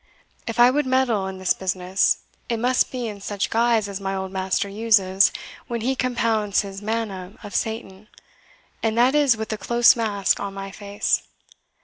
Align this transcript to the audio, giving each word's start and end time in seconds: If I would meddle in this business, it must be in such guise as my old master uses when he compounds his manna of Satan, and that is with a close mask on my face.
If 0.47 0.59
I 0.59 0.71
would 0.71 0.87
meddle 0.87 1.27
in 1.27 1.37
this 1.37 1.53
business, 1.53 2.23
it 2.49 2.57
must 2.57 2.91
be 2.91 3.07
in 3.07 3.21
such 3.21 3.51
guise 3.51 3.87
as 3.87 4.01
my 4.01 4.15
old 4.15 4.31
master 4.31 4.67
uses 4.67 5.31
when 5.67 5.81
he 5.81 5.95
compounds 5.95 6.61
his 6.61 6.81
manna 6.81 7.33
of 7.43 7.53
Satan, 7.53 8.07
and 8.81 8.97
that 8.97 9.13
is 9.13 9.37
with 9.37 9.53
a 9.53 9.59
close 9.59 9.95
mask 9.95 10.39
on 10.39 10.55
my 10.55 10.71
face. 10.71 11.21